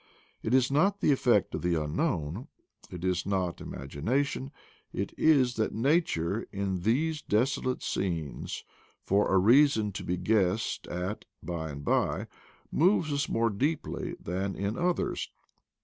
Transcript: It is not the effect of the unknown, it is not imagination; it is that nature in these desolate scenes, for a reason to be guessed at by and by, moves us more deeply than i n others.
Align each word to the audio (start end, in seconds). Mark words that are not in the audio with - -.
It 0.41 0.55
is 0.55 0.71
not 0.71 0.99
the 0.99 1.11
effect 1.11 1.53
of 1.53 1.61
the 1.61 1.75
unknown, 1.75 2.47
it 2.89 3.03
is 3.05 3.23
not 3.23 3.61
imagination; 3.61 4.49
it 4.91 5.13
is 5.15 5.57
that 5.57 5.75
nature 5.75 6.47
in 6.51 6.79
these 6.81 7.21
desolate 7.21 7.83
scenes, 7.83 8.63
for 9.03 9.31
a 9.31 9.37
reason 9.37 9.91
to 9.91 10.03
be 10.03 10.17
guessed 10.17 10.87
at 10.87 11.25
by 11.43 11.69
and 11.69 11.85
by, 11.85 12.25
moves 12.71 13.13
us 13.13 13.29
more 13.29 13.51
deeply 13.51 14.15
than 14.19 14.55
i 14.55 14.59
n 14.61 14.75
others. 14.75 15.29